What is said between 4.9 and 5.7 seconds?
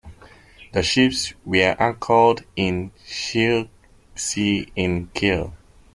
Kiel.